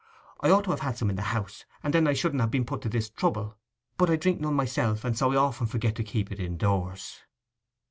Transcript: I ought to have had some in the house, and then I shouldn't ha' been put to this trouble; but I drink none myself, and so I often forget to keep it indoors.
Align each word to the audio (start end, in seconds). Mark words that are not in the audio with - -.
I 0.39 0.49
ought 0.49 0.63
to 0.63 0.71
have 0.71 0.79
had 0.79 0.97
some 0.97 1.11
in 1.11 1.15
the 1.15 1.21
house, 1.21 1.65
and 1.83 1.93
then 1.93 2.07
I 2.07 2.13
shouldn't 2.13 2.41
ha' 2.41 2.49
been 2.49 2.65
put 2.65 2.81
to 2.81 2.89
this 2.89 3.07
trouble; 3.11 3.55
but 3.97 4.09
I 4.09 4.15
drink 4.15 4.41
none 4.41 4.55
myself, 4.55 5.05
and 5.05 5.15
so 5.15 5.31
I 5.31 5.35
often 5.35 5.67
forget 5.67 5.93
to 5.97 6.03
keep 6.03 6.31
it 6.31 6.39
indoors. 6.39 7.19